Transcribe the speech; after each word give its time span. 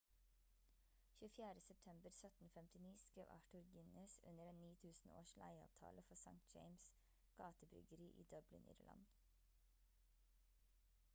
24. 1.19 1.61
september 1.61 2.09
1759 2.09 3.01
skrev 3.07 3.25
arthur 3.29 3.61
guinness 3.73 4.19
under 4.29 4.43
en 4.49 4.57
9000-års 4.75 5.35
leieavtale 5.35 6.01
for 6.07 6.15
st 6.15 6.49
james' 6.55 6.89
gate-bryggeri 7.37 8.07
i 8.07 8.23
dublin 8.33 8.65
irland 8.75 9.05